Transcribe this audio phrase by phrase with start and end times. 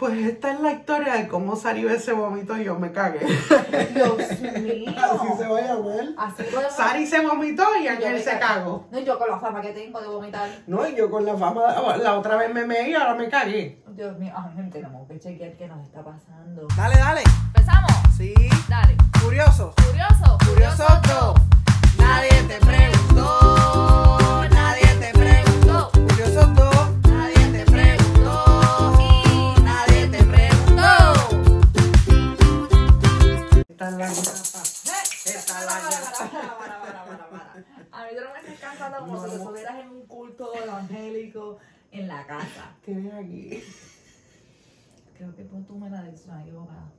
[0.00, 3.20] Pues esta es la historia de cómo salió ese vómito y yo me cagué.
[3.94, 4.92] Dios mío.
[4.96, 6.04] Así se va a llamar.
[6.16, 8.88] Así podemos- Sari se vomitó y Ángel se cagó.
[8.90, 10.48] No, yo con la fama que tengo de vomitar.
[10.66, 13.82] No, y yo con la fama, la otra vez me meí y ahora me cagué.
[13.88, 16.66] Dios mío, Ángel, tenemos que chequear qué nos está pasando.
[16.74, 17.22] Dale, dale.
[17.48, 17.92] ¿Empezamos?
[18.16, 18.32] Sí.
[18.70, 18.96] Dale.
[19.22, 19.74] Curioso.
[19.86, 20.38] Curioso.
[20.50, 21.34] Curioso dos.
[21.98, 22.79] Nadie te preguntó.
[33.98, 34.62] La ñapa.
[35.24, 37.54] Esta es la ñapa.
[37.92, 41.58] A mí tú no me estás cantando como si estuvieras en un culto evangélico
[41.92, 42.74] en la casa.
[42.84, 43.62] Tienes aquí.
[45.16, 46.90] Creo que pues tú me la me equivocada.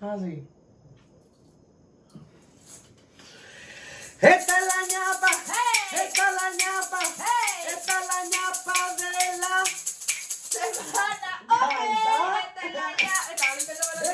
[0.00, 0.46] Ah, sí.
[4.20, 5.28] Esta es la ñapa.
[5.92, 7.00] Esta es la ñapa.
[7.68, 9.64] Esta es la ñapa de la.
[10.52, 12.40] Semana, Canta.
[12.40, 13.46] esta es la ñapa.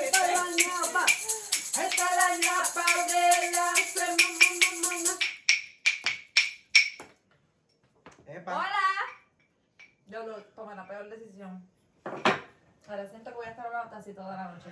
[0.01, 1.07] Esta es la ñapa.
[1.71, 5.19] Esta es la ñapa de la semana.
[8.27, 8.53] Epa.
[8.59, 8.87] Hola.
[10.09, 11.63] Yo lo tomé la peor decisión.
[12.89, 14.71] Ahora siento que voy a estar hablando así toda la noche.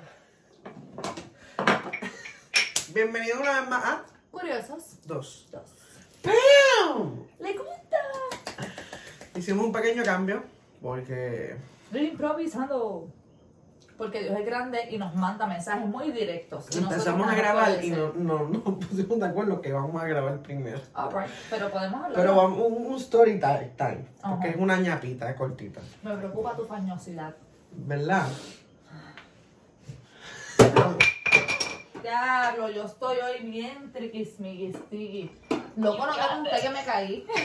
[2.95, 5.07] Bienvenido una vez más a Curiosos.
[5.07, 5.47] dos.
[5.51, 5.71] Dos.
[6.23, 7.27] ¡Pam!
[7.39, 7.97] ¿Le gusta?
[9.35, 10.45] Hicimos un pequeño cambio
[10.83, 13.09] porque Estoy improvisando.
[13.97, 16.67] Porque Dios es grande y nos manda mensajes muy directos.
[16.75, 20.07] y empezamos a grabar y no, no, no nos pusimos de acuerdo que vamos a
[20.07, 20.79] grabar primero.
[20.95, 22.15] Alright, pero podemos hablar.
[22.15, 26.65] Pero vamos, un, un story time, time, porque es una ñapita cortita, Me preocupa tu
[26.65, 27.35] fañosidad.
[27.73, 28.27] ¿verdad?
[32.03, 35.31] Diablo, yo estoy hoy bien triquismiquistigui.
[35.77, 37.27] Loco, no te conté que me caí.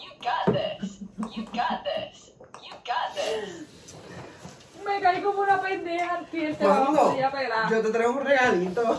[0.00, 1.00] You got this.
[1.36, 2.32] You got this.
[2.62, 3.81] You got this.
[4.84, 7.68] Me caí como una pendeja al pie, a.
[7.70, 8.98] Yo te traigo un regalito.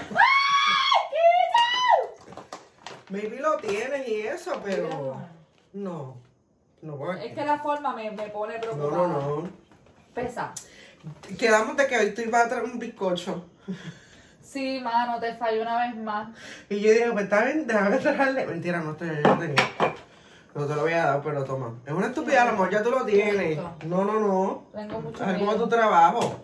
[3.10, 5.18] Maybe lo tienes y eso, pero
[5.74, 6.18] no,
[6.82, 9.08] no voy Es que la forma me, me pone No, preocupada.
[9.08, 9.50] no, no.
[10.14, 10.52] Pesa.
[11.38, 13.46] Quedamos de que hoy tú ibas a traer un bizcocho.
[14.42, 16.30] Sí, mano, te falló una vez más.
[16.70, 18.46] Y yo dije, pues está bien, déjame traerle.
[18.46, 19.70] Mentira, no estoy, yo tenía.
[20.56, 21.74] No te lo voy a dar, pero toma.
[21.86, 23.58] Es una estupidez, a lo mejor ya tú lo tienes.
[23.86, 24.64] No, no, no.
[24.74, 26.36] Tengo mucho Es como tu trabajo.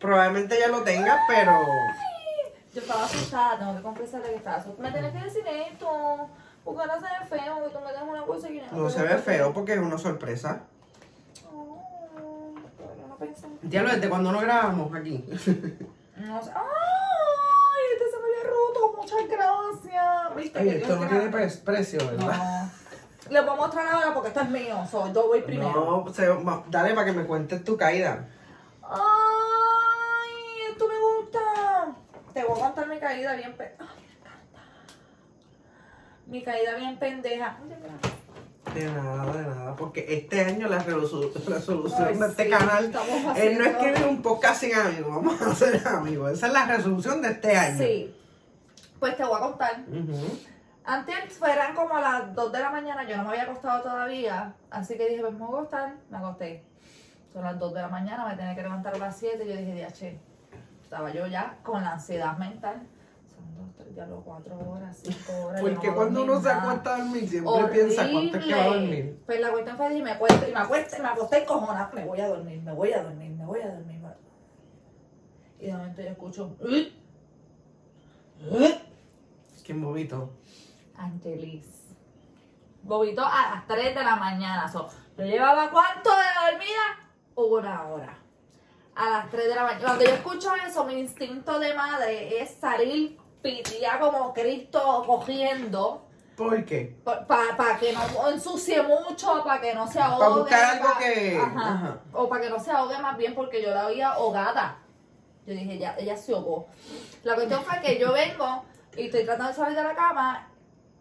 [0.00, 1.52] Probablemente ya lo tengas, pero.
[2.72, 4.88] Yo estaba asustada, tengo que confesarle que estaba asustada.
[4.88, 6.28] Me tienes que decir esto.
[6.64, 9.02] Porque no se ve feo, que tú me das una cosa que yo No se
[9.02, 10.62] ve feo porque es una sorpresa.
[11.52, 12.54] Oh,
[13.08, 13.46] no pensé.
[13.62, 15.24] Diablo, desde cuando no grabamos aquí.
[16.16, 16.50] No sé.
[16.54, 17.82] ¡Ay!
[17.92, 18.94] Este se me había roto.
[18.96, 20.36] Muchas gracias.
[20.36, 20.58] ¿Viste?
[20.60, 22.62] Oye, esto no tiene pre- precio, ¿verdad?
[22.64, 22.87] No.
[23.30, 24.76] Les voy a mostrar ahora porque esto es mío.
[24.90, 26.02] So, yo voy primero.
[26.06, 28.26] No, se- ma- dale para que me cuentes tu caída.
[28.82, 30.70] ¡Ay!
[30.70, 31.38] Esto me gusta.
[32.32, 33.74] Te voy a contar mi caída bien pe...
[33.78, 34.60] Ay, me encanta.
[36.26, 37.58] Mi caída bien pendeja.
[38.74, 42.84] De nada, de nada, porque este año la resolu- resolución Ay, de este sí, canal
[42.84, 46.32] estamos es no escribir un podcast sin amigos, vamos a ser amigos.
[46.32, 47.78] Esa es la resolución de este año.
[47.78, 48.14] Sí.
[49.00, 49.80] Pues te voy a contar.
[49.88, 50.38] Ujú.
[50.88, 54.54] Antes fueran como a las 2 de la mañana, yo no me había acostado todavía,
[54.70, 56.64] así que dije, pues me voy a acostar, me acosté.
[57.30, 59.54] Son las 2 de la mañana, me tenía que levantar a las 7, y yo
[59.54, 60.18] dije, diache,
[60.82, 62.86] estaba yo ya con la ansiedad mental.
[63.36, 65.62] Son 2, 3, ya los 4 horas, 5 horas.
[65.62, 67.72] no Porque cuando uno se acuesta a dormir siempre Horrible.
[67.74, 69.22] piensa cuánto es que va a dormir.
[69.26, 72.04] Pues la cuestión fue, dije, me acuesto, y me acuesto, y me acosté cojonada, me
[72.06, 73.98] voy a dormir, me voy a dormir, me voy a dormir.
[75.60, 76.94] Y de momento yo escucho, "Uy".
[78.38, 78.78] ¿Quién?
[80.98, 81.66] Angelis.
[82.82, 84.68] Bobito a las 3 de la mañana.
[84.70, 87.10] So, yo llevaba cuánto de dormida?
[87.34, 88.18] Una hora.
[88.96, 89.84] A las 3 de la mañana.
[89.84, 96.04] Cuando yo escucho eso, mi instinto de madre es salir pitía como Cristo cogiendo.
[96.36, 96.96] ¿Por qué?
[97.04, 100.20] Para que no ensucie mucho, para que no se ahogue.
[100.24, 101.72] Pa' buscar algo pa- que- Ajá.
[101.72, 102.00] ajá.
[102.12, 104.78] O para que no se ahogue más bien porque yo la veía ahogada.
[105.46, 106.68] Yo dije, ya, ella se ahogó.
[107.24, 108.64] La cuestión fue que yo vengo
[108.96, 110.48] y estoy tratando de salir de la cama,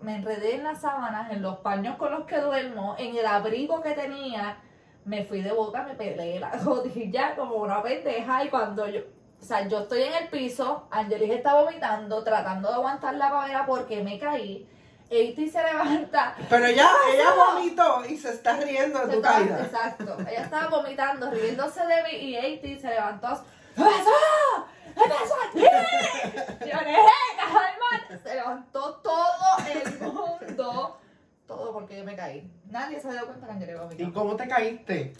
[0.01, 3.81] me enredé en las sábanas, en los paños con los que duermo, en el abrigo
[3.81, 4.57] que tenía,
[5.05, 9.01] me fui de boca, me pegué la rodilla como una pendeja y cuando yo,
[9.41, 13.65] o sea, yo estoy en el piso, Angelis está vomitando, tratando de aguantar la pavera
[13.65, 14.67] porque me caí,
[15.09, 19.61] Eiti se levanta, Pero ella, ella vomitó y se está riendo de tu estaba- caída.
[19.63, 20.17] Exacto.
[20.29, 23.29] Ella estaba vomitando, riéndose de mí y Eiti se levantó.
[23.73, 24.67] ¿Qué pasó?
[24.95, 25.59] ¿Qué pasó aquí?
[26.59, 26.97] Yo dije.
[28.23, 29.26] Se levantó todo
[29.71, 30.97] el mundo.
[31.47, 32.49] Todo porque yo me caí.
[32.69, 35.13] Nadie se dio cuenta que yo iba a ¿Y cómo te caíste?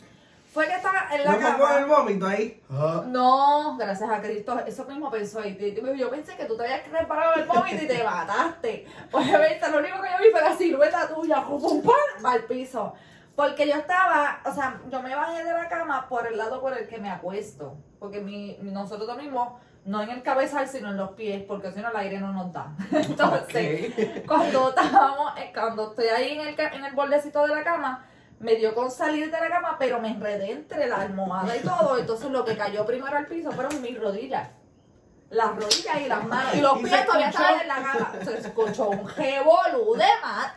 [0.53, 1.97] fue que estaba en la No pongo el cama.
[1.99, 2.63] vómito ahí.
[2.71, 3.03] Ah.
[3.05, 5.45] No, gracias a Cristo, eso mismo pensó.
[5.45, 5.55] Y
[5.97, 8.85] yo pensé que tú te habías reparado el vómito y te mataste.
[9.11, 12.93] Obviamente, lo único que yo vi fue la silueta tuya, pum, pum, pum, al piso.
[13.35, 16.75] Porque yo estaba, o sea, yo me bajé de la cama por el lado por
[16.75, 17.75] el que me acuesto.
[17.99, 21.79] Porque mi, mi- nosotros dormimos no en el cabezal, sino en los pies, porque si
[21.79, 22.75] no el aire no nos da.
[22.91, 23.93] Entonces,
[24.27, 28.05] cuando estábamos, eh, cuando estoy ahí en el, en el bordecito de la cama,
[28.39, 31.97] me dio con salir de la cama, pero me enredé entre la almohada y todo.
[31.97, 34.49] Entonces lo que cayó primero al piso fueron mis rodillas.
[35.29, 36.53] Las rodillas y las manos.
[36.53, 38.13] Y los pies todavía estaban en la cama.
[38.23, 40.51] Se escuchó un revolú de mat.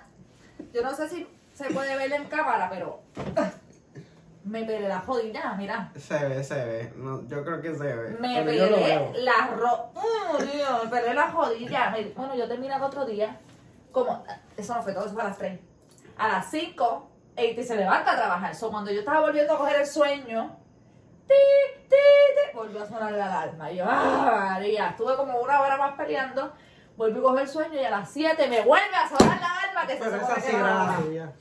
[0.74, 3.00] Yo no sé si se puede ver en cámara, pero
[4.44, 5.90] me pelé las rodillas, mira.
[5.96, 6.92] Se ve, se ve.
[6.96, 8.16] No, yo creo que se ve.
[8.20, 9.90] Me Pero pelé las ro...
[9.94, 10.84] ¡Oh, Dios!
[10.84, 11.92] Me pelé las rodillas.
[11.92, 13.38] Me- Bueno, yo terminé el otro día,
[13.92, 14.24] como...
[14.56, 15.60] Eso no fue todo, eso fue a las 3.
[16.18, 18.54] A las 5, Eiti se levanta a trabajar.
[18.54, 20.56] So, cuando yo estaba volviendo a coger el sueño,
[21.26, 21.34] ti,
[21.88, 23.70] ti, ti, volvió a sonar la alarma.
[23.70, 24.88] Y yo, ¡ah, María!
[24.90, 26.52] Estuve como una hora más peleando.
[26.96, 29.86] Volví a coger el sueño y a las 7 me vuelve a sonar la alarma
[29.86, 31.32] que se Pero esa que sí era la la.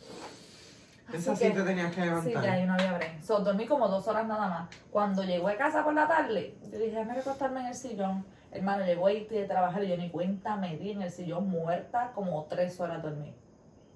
[1.13, 2.43] Esa sí que- te tenías que Sí, levantar.
[2.43, 3.21] ya ahí no había break.
[3.21, 4.69] So, dormí como dos horas nada más.
[4.91, 8.25] Cuando llegó a casa por la tarde, yo dije, déjame recostarme en el sillón.
[8.51, 12.11] Hermano, llegó ahí de trabajar y yo ni cuenta me di en el sillón muerta
[12.15, 13.33] como tres horas dormí.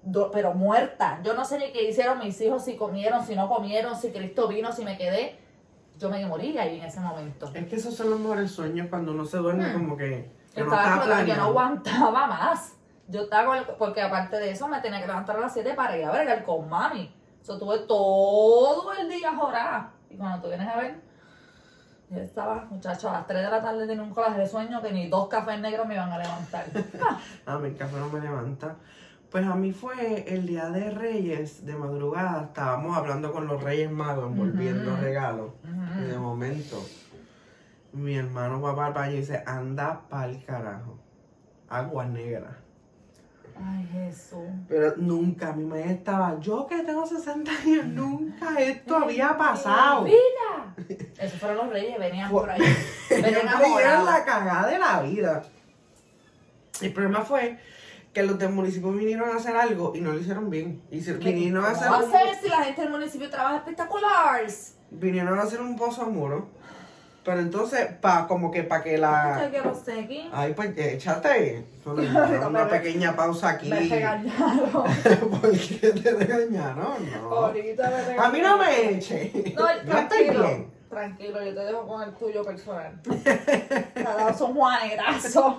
[0.02, 1.20] Do- pero muerta.
[1.24, 4.46] Yo no sé ni qué hicieron mis hijos, si comieron, si no comieron, si Cristo
[4.48, 5.38] vino, si me quedé.
[5.98, 7.50] Yo me morí ahí en ese momento.
[7.54, 10.66] Es que esos son los mejores sueños cuando uno se duerme como que, que no
[10.66, 10.72] Hmm.
[10.74, 12.74] Estaba está explotada, yo no aguantaba más.
[13.08, 15.74] Yo estaba con el- porque aparte de eso me tenía que levantar a las 7
[15.74, 17.14] para ir a bregar con mami.
[17.46, 19.92] Yo tuve todo el día jorada.
[20.08, 21.00] Y cuando tú vienes a ver,
[22.10, 24.92] yo estaba, muchacho, a las 3 de la tarde tenía un coraje de sueño que
[24.92, 26.64] ni dos cafés negros me iban a levantar.
[27.46, 28.76] A mí el café no me levanta.
[29.30, 33.90] Pues a mí fue el día de Reyes, de madrugada, estábamos hablando con los Reyes
[33.90, 35.50] Magos, envolviendo regalos.
[35.98, 36.80] Y de momento,
[37.92, 40.98] mi hermano va para el baño y dice, anda pa'l carajo.
[41.68, 42.58] Agua negra.
[43.56, 44.40] Ay, Jesús.
[44.68, 50.04] Pero nunca, mi madre estaba, yo que tengo 60 años, nunca esto había pasado.
[50.04, 50.74] ¡Vida!
[51.20, 52.60] Esos fueron los reyes, venían por ahí.
[53.10, 54.04] Venían enamorados.
[54.04, 55.42] la cagada de la vida.
[56.80, 57.58] El problema fue
[58.12, 60.82] que los del municipio vinieron a hacer algo y no lo hicieron bien.
[60.90, 64.76] Hici- Vinieron a hacer, ¿Cómo va a ser si la gente del municipio trabaja espectaculares?
[64.90, 66.48] vinieron a hacer un pozo a muro.
[67.24, 69.50] Pero entonces, pa, como que para que la...
[69.82, 70.28] seguir.
[70.32, 73.70] Ay, pues échate una pequeña pausa aquí.
[73.70, 74.70] Me regañaron.
[75.40, 77.10] ¿Por qué te regañaron?
[77.22, 77.28] No.
[77.30, 78.24] Ahorita me regañaron.
[78.24, 79.32] A mí no me eche.
[79.56, 80.46] No, yo estoy tranquilo.
[80.46, 80.74] bien.
[80.90, 82.92] Tranquilo, yo te dejo con el tuyo personal.
[83.96, 85.54] Dado son juanetazos.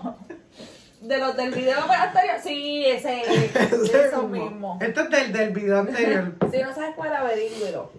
[1.01, 2.35] De los del video anterior.
[2.41, 4.49] Sí, ese, Ese eso mismo.
[4.49, 4.79] mismo.
[4.81, 6.35] Este es del, del video anterior.
[6.51, 7.91] Si no sabes cuál, averígüelo.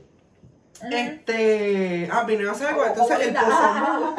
[0.90, 2.08] Este.
[2.12, 2.80] Ah, vinieron a hacer algo.
[2.82, 4.14] Como- Entonces, como el pozo muro.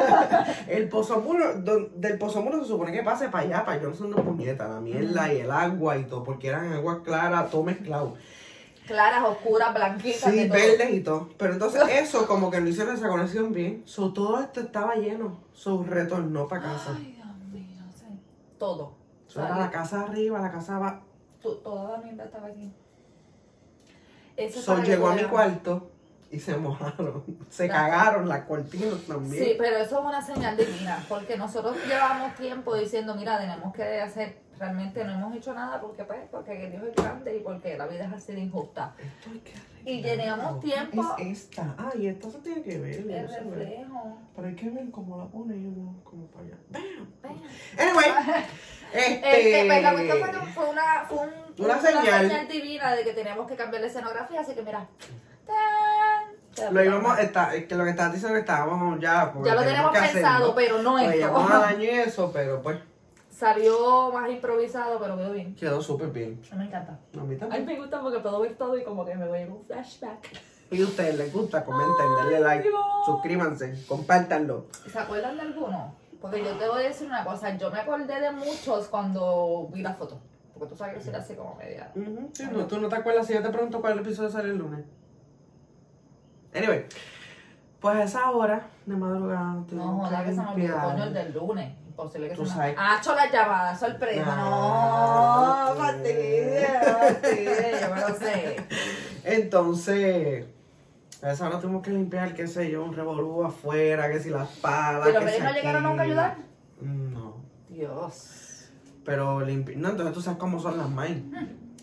[0.68, 1.54] El pozo muro.
[1.60, 4.22] don- Del pozo muro se supone que pase para allá, para yo no son de
[4.22, 8.14] puñeta, la mierda y el agua y todo, porque eran aguas claras, todo mezclado.
[8.86, 10.32] Claras, oscuras, blanquitas.
[10.32, 11.28] Sí, verdes y todo.
[11.36, 13.82] Pero entonces, eso como que no hicieron esa conexión bien.
[13.84, 15.40] So, todo esto estaba lleno.
[15.52, 16.94] So, retornó para casa.
[16.96, 18.06] Ay, Dios mío, sí.
[18.58, 18.94] Todo.
[19.26, 21.02] So, era la casa arriba, la casa abajo.
[21.42, 22.72] Toda la mierda estaba aquí.
[24.36, 25.90] Eso So, llegó a mi cuarto
[26.30, 27.24] y se mojaron.
[27.48, 29.42] Se La- cagaron las cortinas también.
[29.44, 34.00] Sí, pero eso es una señal divina, porque nosotros llevamos tiempo diciendo, mira, tenemos que
[34.00, 37.86] hacer, realmente no hemos hecho nada porque pues, porque Dios es grande y porque la
[37.86, 38.94] vida es así de injusta.
[38.98, 39.52] Esto hay que
[39.90, 41.74] Y teníamos tiempo- Es esta.
[41.78, 42.94] Ah, y esta se tiene que ver.
[42.96, 43.56] El no se ve.
[43.56, 44.18] reflejo.
[44.36, 46.56] Pero hay que ver cómo la ponemos, como para allá.
[46.68, 46.82] Bam.
[47.22, 47.88] Ven.
[47.88, 48.06] Anyway,
[48.92, 49.40] este.
[49.54, 52.48] Este, pues la cuestión fue una, fue un- Una señal.
[52.48, 54.86] divina de que teníamos que cambiar la escenografía, así que mira.
[56.70, 59.32] Lo íbamos, está, es que lo que estabas diciendo que estábamos ya.
[59.44, 60.54] Ya lo tenemos que pensado, hacerlo.
[60.54, 61.16] pero no Pues esto.
[61.16, 62.78] llegamos al año y eso, pero pues
[63.30, 65.54] Salió más improvisado, pero quedó bien.
[65.54, 66.40] quedó súper bien.
[66.50, 66.98] A me encanta.
[67.16, 67.66] A mí A también.
[67.66, 70.18] mí me gusta porque puedo ver todo y como que me voy en un flashback.
[70.72, 72.74] Y a ustedes les gusta, comenten, denle like, Dios.
[73.06, 74.66] suscríbanse, compártanlo.
[74.90, 75.94] ¿Se acuerdan de alguno?
[76.20, 79.82] Porque yo te voy a decir una cosa, yo me acordé de muchos cuando vi
[79.82, 80.18] la foto.
[80.52, 81.92] Porque tú sabes que soy así como media.
[81.94, 84.58] Ujú, sí, no, ¿Tú no te acuerdas si yo te pregunto cuál episodio sale el
[84.58, 84.84] lunes?
[86.58, 86.84] Anyway,
[87.80, 90.92] pues a esa hora de madrugada No, joda que se me olvidó, limpiar.
[90.92, 91.72] coño, el del lunes.
[91.86, 92.48] Imposible que se me...
[92.48, 92.74] sabes.
[92.78, 94.36] Ah, hecho la llamada, sorpresa.
[94.36, 98.56] No, fastidia, fastidia, yo me lo sé.
[99.24, 100.46] Entonces,
[101.22, 104.48] a esa hora tuvimos que limpiar, qué sé yo, un revolú afuera, que si las
[104.58, 105.08] palas.
[105.08, 106.36] ¿Pero que si no llegaron nunca a ayudar?
[106.80, 107.36] No.
[107.68, 108.70] Dios.
[109.04, 109.76] Pero limpi...
[109.76, 111.32] No, entonces tú sabes cómo son las main.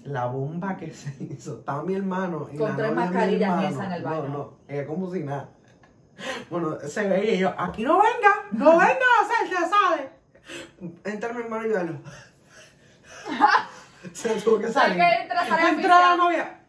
[0.06, 1.60] La bomba que se hizo.
[1.60, 4.24] Estaba mi hermano y Con la tres mascarillas esas en el baño.
[4.24, 5.50] No, no, ella como si nada.
[6.50, 10.10] Bueno, se veía y yo, aquí no venga, no venga a hacer, ya sabe.
[11.04, 11.80] Entra mi hermano y yo,
[14.14, 14.98] se tuvo que ¿Sabes salir.
[14.98, 16.60] que entra, sale Entra la novia.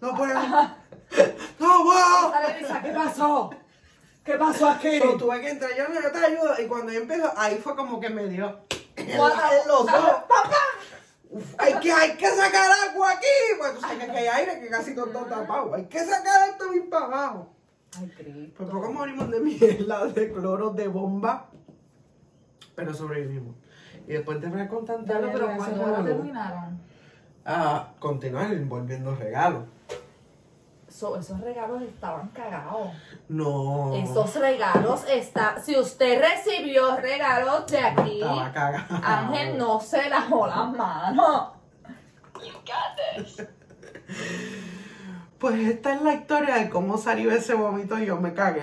[0.00, 0.38] No puedo.
[0.38, 0.76] No
[1.82, 2.32] puedo.
[2.82, 3.50] ¿qué pasó?
[4.22, 5.00] ¿Qué pasó aquí?
[5.00, 6.54] So, tuve que entrar, yo no, yo te ayudo.
[6.62, 8.60] Y cuando yo empiezo, ahí fue como que me dio
[8.96, 9.18] en,
[11.58, 13.26] hay, que, hay que sacar agua aquí.
[13.58, 15.74] Pues tú sabes que hay aire que casi todo está tapado.
[15.74, 17.52] Hay que sacar esto bien para abajo.
[17.98, 18.54] Ay, Cristo.
[18.56, 21.50] Por poco morimos de mierda, de cloro, de bomba.
[22.74, 23.56] Pero sobrevivimos.
[24.06, 26.80] Y después de ver con tanta Dale, pero revolú, terminaron,
[27.44, 29.64] a continuar envolviendo regalos.
[30.96, 32.88] So- esos regalos estaban cagados.
[33.28, 33.94] No.
[33.94, 35.60] Esos regalos está.
[35.60, 39.00] Si usted recibió regalos de aquí, Estaba cagado.
[39.02, 41.48] Ángel no se lavó las manos.
[42.44, 43.46] You got this.
[45.38, 48.62] Pues esta es la historia de cómo salió ese vómito y yo me cagué.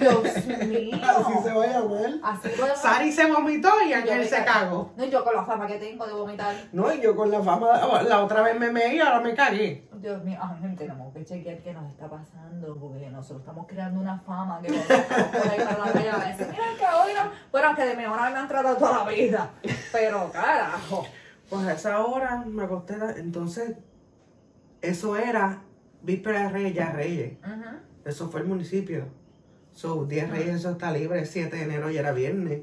[0.00, 0.96] Dios mío.
[1.02, 2.10] Así se va a llamar.
[2.22, 4.92] Así podemos- Sari se vomitó y Ángel se cagó.
[4.96, 6.54] No, yo con la fama que tengo de vomitar.
[6.72, 9.89] No, y yo con la fama, la otra vez me meí y ahora me cagué.
[10.00, 10.38] Dios mío,
[10.78, 15.28] tenemos que chequear qué nos está pasando, porque nosotros estamos creando una fama que estamos
[15.28, 17.30] por ahí para la calle a decir, mira que hoy no.
[17.52, 19.50] Bueno, aunque de mejor me han tratado toda la vida.
[19.92, 21.06] Pero carajo.
[21.48, 23.76] Pues a esa hora me acosté, entonces
[24.80, 25.62] eso era
[26.02, 27.38] víspera de Reyes, ya Reyes.
[28.04, 29.06] Eso fue el municipio.
[29.72, 32.62] So, 10 Reyes, eso está libre, 7 de enero ya era viernes.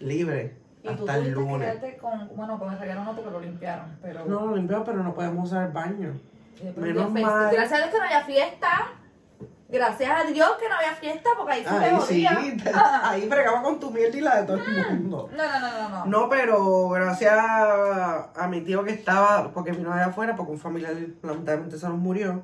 [0.00, 0.56] Libre.
[0.82, 2.00] Y tú Hasta el tuviste que lunes.
[2.00, 4.24] con, bueno, con el regalo no porque lo limpiaron, pero...
[4.24, 6.18] No lo limpió, pero no podemos usar el baño.
[6.76, 7.50] Menos fest- mal.
[7.52, 8.68] Gracias a Dios que no había fiesta.
[9.68, 12.38] Gracias a Dios que no había fiesta porque ahí se Ahí sí, jodía.
[13.04, 15.30] ahí fregaba con tu mierda y la de todo el mundo.
[15.36, 16.06] No, no, no, no, no.
[16.06, 20.58] No, pero gracias a, a mi tío que estaba, porque vino de afuera, porque un
[20.58, 22.42] familiar lamentablemente se nos murió,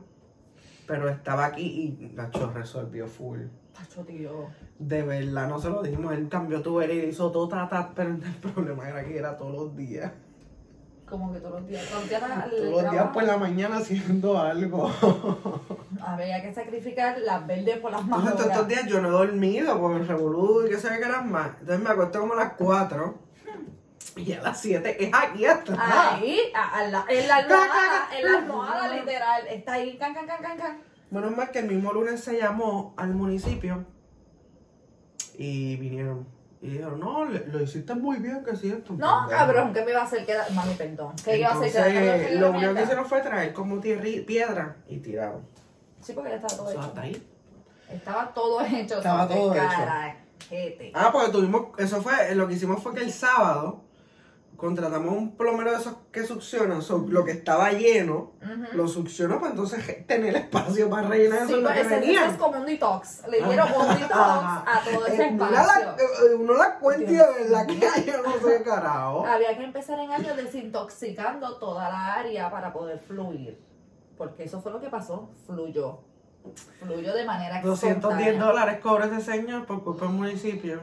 [0.87, 3.41] pero estaba aquí y Nacho resolvió full.
[3.77, 4.47] Tacho, tío.
[4.79, 8.11] De verdad, no se lo dijimos, él cambió tubería y hizo todo, ta, ta, pero
[8.11, 8.21] el
[8.53, 10.13] problema era que era todos los días.
[11.09, 11.85] Como que todos los días.
[11.89, 12.21] Todos los días,
[12.51, 14.91] Todos los días trabajo, por la mañana haciendo algo.
[16.05, 19.81] Había que sacrificar las verdes por las Entonces todos estos días yo no he dormido
[19.81, 21.51] por el revolú y que sabe que eran más.
[21.61, 23.19] Entonces me acosté como a las 4
[24.17, 25.79] y a las 7 es aquí atrás.
[25.81, 29.47] Ahí, a- a la- en la almohada, en la almohada literal.
[29.47, 30.79] Está ahí, can, can, can, can, can.
[31.13, 33.85] Menos mal que el mismo lunes se llamó al municipio
[35.39, 36.27] y vinieron.
[36.63, 38.95] Y dijeron, no, le- lo hiciste muy bien, que sí, esto.
[38.95, 40.51] No, cabrón, ¿qué me iba a hacer quedar?
[40.53, 41.15] Mami, perdón.
[41.25, 41.89] ¿Qué iba a hacer quedar?
[41.91, 45.43] Entonces, lo único que hicieron fue traer como tierri- piedra y tiraron.
[46.01, 46.81] Sí, porque ya estaba todo hecho.
[46.81, 47.27] hasta ahí.
[47.91, 48.97] Estaba todo hecho.
[48.97, 49.63] Estaba todo hecho.
[49.65, 50.93] carajete.
[50.95, 53.83] Ah, porque tuvimos, eso fue, lo que hicimos fue que el sábado
[54.57, 58.33] contratamos un plomero de esos que succionan, so, lo que estaba lleno,
[58.73, 62.37] lo succionó para entonces tener espacio para rellenar Sí, eso lo pues que ese, es
[62.39, 63.23] como un detox.
[63.29, 65.93] Le dieron un detox a todo ese Eh, mira la- espacio.
[66.31, 69.27] eh, uno la cuenta y de verdad que hay, yo no sé carajo.
[69.27, 73.61] Había que empezar en años desintoxicando toda la área para poder fluir.
[74.17, 75.31] Porque eso fue lo que pasó.
[75.47, 75.99] Fluyó.
[76.81, 78.33] Fluyó de manera 210 espontánea.
[78.45, 80.81] dólares cobra ese señor por culpa del municipio.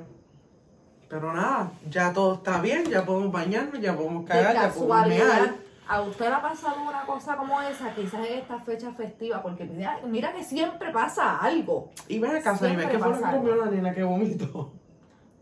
[1.10, 5.08] Pero nada, ya todo está bien, ya podemos bañarnos, ya podemos De cagar, ya podemos
[5.08, 5.54] mear.
[5.88, 7.94] ¿a usted le ha pasado una cosa como esa?
[7.94, 11.92] Quizás en esta fecha festiva, porque mira, mira que siempre pasa algo.
[12.08, 14.72] Y ven acá, Saribel, Siempre ¿qué fue lo que comió la nena que vomitó?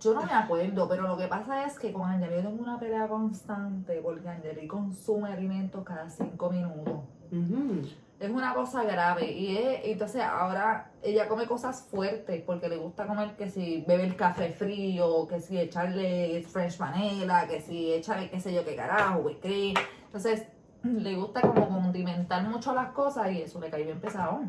[0.02, 2.80] Yo no me acuerdo, pero lo que pasa es que con Angeli yo tengo una
[2.80, 7.02] pelea constante, porque Angeli consume alimentos cada cinco minutos.
[7.32, 7.84] Ujú.
[8.22, 13.08] Es una cosa grave y es, entonces ahora ella come cosas fuertes porque le gusta
[13.08, 18.30] comer que si bebe el café frío, que si echarle French vanilla, que si echarle
[18.30, 19.74] qué sé yo qué carajo, cream.
[20.06, 20.46] Entonces
[20.84, 24.42] le gusta como condimentar mucho las cosas y eso le cae bien pesado.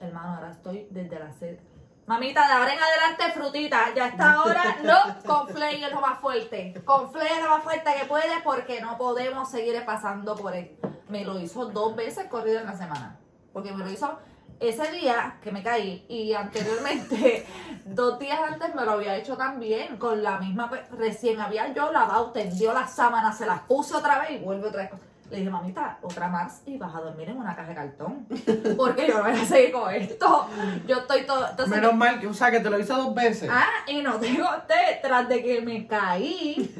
[0.00, 1.58] Hermano, ahora estoy desde la sed.
[2.06, 3.92] Mamita, de ahora en adelante frutita.
[3.96, 6.80] Ya está ahora, no, con Flay es lo más fuerte.
[6.84, 10.78] Con Flay es lo más fuerte que puede porque no podemos seguir pasando por él.
[11.08, 13.16] Me lo hizo dos veces corrido en la semana.
[13.52, 14.18] Porque me lo hizo
[14.60, 17.46] ese día que me caí y anteriormente,
[17.84, 21.92] dos días antes me lo había hecho también con la misma, pe- recién había yo
[21.92, 24.90] lavado, tendió las sábanas, se las puse otra vez y vuelve otra vez.
[25.30, 28.26] Le dije, mamita, otra más y vas a dormir en una caja de cartón.
[28.78, 30.48] Porque yo no voy a seguir con esto.
[30.86, 31.46] Yo estoy todo.
[31.50, 33.50] Entonces, Menos mal que, o sea, que te lo hizo dos veces.
[33.52, 36.74] Ah, y no te conté, tras de que me caí,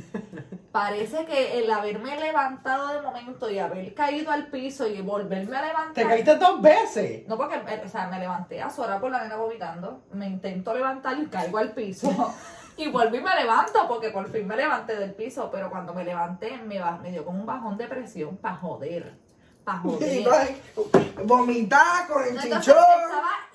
[0.78, 5.62] parece que el haberme levantado de momento y haber caído al piso y volverme a
[5.62, 5.94] levantar.
[5.94, 7.26] Te caíste dos veces.
[7.26, 10.28] No, porque, eh, o sea, me levanté a su hora por la nena vomitando, me
[10.28, 12.10] intento levantar y caigo al piso.
[12.80, 16.04] Y volví y me levanto, porque por fin me levanté del piso, pero cuando me
[16.04, 19.18] levanté me dio como un bajón de presión para joder.
[19.68, 20.56] Para joder.
[21.24, 22.76] Vomitar con el Entonces chichón.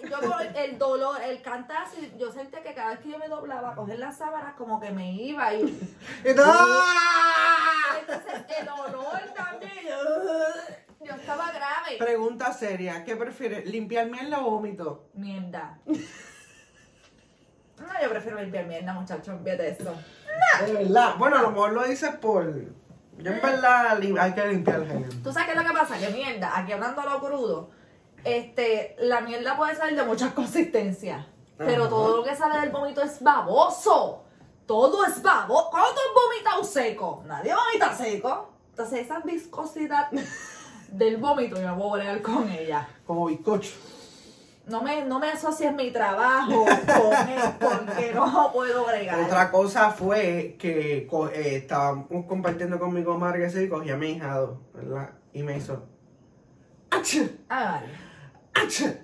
[0.08, 3.72] yo con el dolor, el cantazo, yo sentía que cada vez que yo me doblaba
[3.72, 5.64] a coger las sábanas, como que me iba y
[6.38, 7.98] ¡Ah!
[8.00, 9.72] entonces el olor también.
[11.04, 11.98] Yo, estaba grave.
[11.98, 13.66] Pregunta seria, ¿qué prefieres?
[13.66, 15.10] ¿Limpiar mierda o vómito?
[15.16, 15.80] Mierda.
[15.86, 15.96] No,
[18.02, 19.96] yo prefiero limpiar mierda, muchachos, fíjate eso.
[20.66, 21.16] De verdad.
[21.18, 22.54] Bueno, a lo mejor lo dices por.
[23.18, 25.24] Yo en verdad hay que limpiar el.
[25.24, 25.98] ¿Tú sabes qué es lo que pasa?
[25.98, 27.70] Que mierda, aquí hablando lo crudo,
[28.24, 31.26] este, la mierda puede salir de muchas consistencias,
[31.58, 31.90] pero Ajá.
[31.90, 34.24] todo lo que sale del vómito es baboso.
[34.66, 35.70] Todo es baboso.
[35.72, 37.24] ¿Cuándo tú has vomitado seco?
[37.26, 38.50] Nadie vomita seco.
[38.70, 40.10] Entonces esa viscosidad
[40.88, 42.88] del vómito yo no puedo bregar con ella.
[43.06, 43.72] Como bizcocho.
[44.66, 46.66] No me, no me asocies mi trabajo
[47.60, 47.83] con
[48.34, 49.20] no puedo bregar.
[49.22, 53.98] Otra cosa fue que eh, estábamos compartiendo con mi comadre que se y cogí a
[53.98, 55.12] mi hijado, ¿verdad?
[55.34, 55.84] Y me hizo.
[56.92, 57.18] ¡Ach!
[57.50, 57.94] Ah, vale.
[58.54, 58.96] ¡Ach!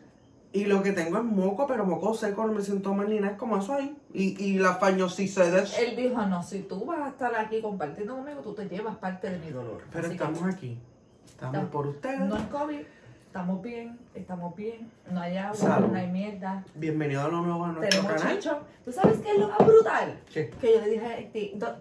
[0.52, 3.34] Y lo que tengo es moco, pero moco seco, no me siento mal ni nada,
[3.34, 3.96] es como eso ahí.
[4.14, 5.78] Y, y la fañosicedes.
[5.78, 9.30] Él dijo, no, si tú vas a estar aquí compartiendo conmigo, tú te llevas parte
[9.30, 9.84] de mi dolor.
[9.92, 10.80] Pero Así que- estamos aquí.
[11.28, 12.20] Estamos Estamos- por ustedes.
[12.22, 12.80] No es COVID,
[13.30, 15.88] estamos bien, estamos bien, no hay agua, Salud.
[15.90, 16.64] no hay mierda.
[16.76, 18.38] Bienvenido a lo nuevo de nuestro Tenemos canal.
[18.40, 18.62] chicho.
[18.84, 20.20] ¿Tú sabes qué es lo más brutal?
[20.34, 20.50] ¿Qué?
[20.50, 21.76] Que yo le dije a ti, do-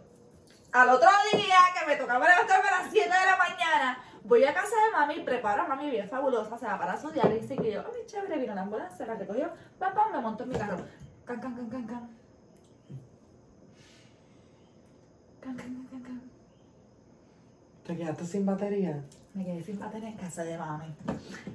[0.72, 4.52] al otro día que me tocaba levantarme a las 7 de la mañana, voy a
[4.52, 7.80] casa de mami, preparo a mami bien fabulosa, se va para su diálisis, que yo,
[7.80, 10.76] ay, chévere, vino la ambulancia, la recogió, pam, pam, me monto en mi carro.
[11.24, 12.08] Can, can, can, can, can.
[15.40, 16.22] Can, can, can, can, can.
[17.86, 19.02] ¿Te quedaste sin batería?
[19.38, 20.92] Me quedé sin batería en casa de mami.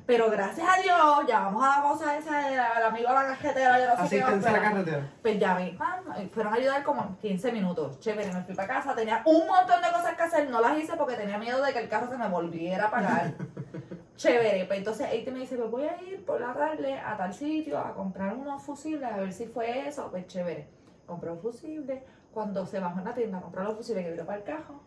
[0.05, 3.77] Pero gracias a Dios, ya vamos a la cosa esa del amigo de la cajetera,
[3.77, 4.23] yo no sé qué.
[4.23, 5.11] Asistencia a la carretera.
[5.21, 7.99] Pues llamé, pam, y fueron a ayudar como 15 minutos.
[7.99, 10.95] Chévere, me fui para casa, tenía un montón de cosas que hacer, no las hice
[10.95, 13.33] porque tenía miedo de que el carro se me volviera a pagar.
[14.15, 17.33] Chévere, pues entonces Eiti me dice, pues voy a ir por la tarde a tal
[17.33, 20.69] sitio a comprar unos fusibles, a ver si fue eso, pues chévere.
[21.05, 22.01] Compré un fusible,
[22.33, 24.81] cuando se bajó en la tienda a comprar los fusibles que vino para el cajo,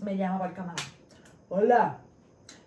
[0.00, 0.82] me llama para el cámara.
[1.48, 1.98] Hola,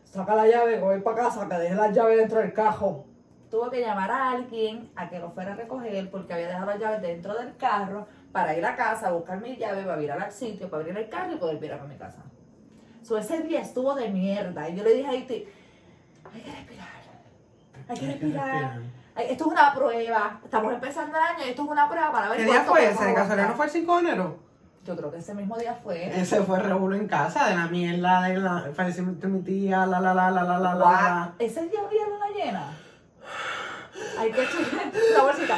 [0.06, 3.06] saca la llave, voy para casa, que dejé la llave dentro del cajo.
[3.50, 6.80] Tuvo que llamar a alguien a que lo fuera a recoger porque había dejado las
[6.80, 10.32] llaves dentro del carro para ir a casa, a buscar mi llave, para ir al
[10.32, 12.24] sitio, para abrir el carro y poder virar a mi casa.
[13.02, 15.48] So, ese día estuvo de mierda y yo le dije a Iti,
[16.34, 16.88] hay que respirar,
[17.74, 18.82] hay que Hay que respirar.
[19.18, 22.38] Esto es una prueba, estamos empezando el año y esto es una prueba para ver
[22.38, 23.06] ¿Qué día fue ese?
[23.06, 23.56] ¿De casualidad no aguantar".
[23.56, 24.40] fue el 5 de enero?
[24.88, 26.18] Yo creo que ese mismo día fue.
[26.18, 30.00] Ese fue revuelo en casa de la mierda de la fallecimiento de mi tía, la
[30.00, 31.34] la la la la la la.
[31.40, 32.72] ¿Ese día había luna llena?
[34.18, 35.58] Hay que chequear la bolsita.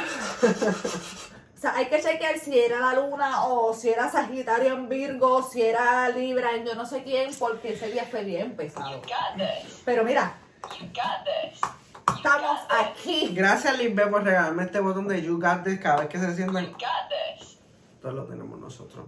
[1.56, 5.42] O sea, hay que chequear si era la luna o si era Sagitario en Virgo,
[5.42, 9.00] si era Libra en yo no sé quién, porque ese día fue bien You pesado.
[9.02, 9.82] got this.
[9.84, 10.32] Pero mira,
[10.80, 11.60] You got this.
[12.08, 13.30] You estamos aquí.
[13.32, 16.64] Gracias Lisbeth por regalarme este botón de You Got This cada vez que se sientan.
[16.64, 17.49] You got this.
[18.00, 19.06] Todos lo tenemos nosotros.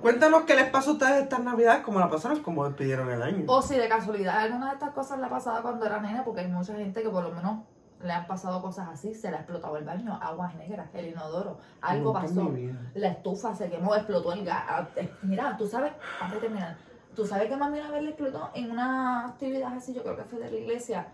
[0.00, 3.44] Cuéntanos qué les pasó a ustedes estas navidades, cómo la pasaron, cómo despidieron el año.
[3.46, 6.40] O si de casualidad alguna de estas cosas le ha pasado cuando era nena, porque
[6.40, 7.60] hay mucha gente que por lo menos
[8.02, 11.58] le han pasado cosas así, se le ha explotado el baño, aguas negras, el inodoro,
[11.80, 12.52] algo pasó.
[12.94, 14.64] La estufa se quemó, explotó el gas.
[14.68, 16.76] Ah, eh, Mira, tú sabes, antes de terminar,
[17.14, 20.24] tú sabes que mami una vez le explotó en una actividad así, yo creo que
[20.24, 21.08] fue de la iglesia,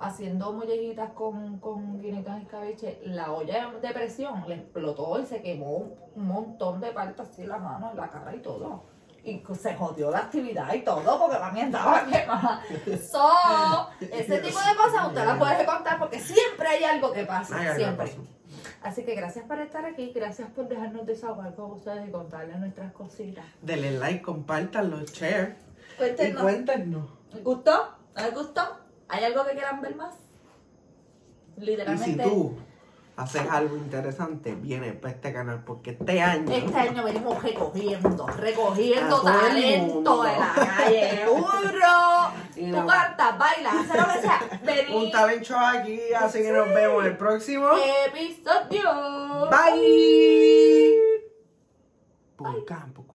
[0.00, 5.96] haciendo mollejitas con, con y escabeche, la olla de presión le explotó y se quemó
[6.14, 8.84] un montón de partes así la mano, la cara y todo.
[9.24, 12.62] Y se jodió la actividad y todo porque mami andaba quemada.
[13.10, 17.74] So, ese tipo de cosas usted las puede contar porque siempre hay algo que pasa.
[17.74, 18.12] Siempre.
[18.82, 22.92] Así que gracias por estar aquí, gracias por dejarnos desahogar con ustedes y contarles nuestras
[22.92, 23.44] cositas.
[23.60, 25.56] Denle like, compártanlo, share.
[25.94, 27.10] Y Cuéntenos, cuéntenos.
[27.32, 27.98] ¿les gustó?
[28.16, 28.77] ¿No les gustó?
[29.08, 30.14] ¿Hay algo que quieran ver más?
[31.56, 32.56] Y si Literalmente, tú
[33.16, 36.52] haces algo interesante, viene para este canal porque este año.
[36.54, 41.24] este año venimos recogiendo, recogiendo talento de la calle.
[42.56, 44.40] Y Tú no- cantas, bailas, haces lo que sea.
[44.50, 45.12] Un Vení.
[45.12, 47.68] talento aquí, así que nos vemos el próximo.
[48.06, 49.48] Episodio.
[49.48, 50.96] Bye.
[52.66, 53.06] Cam, pum.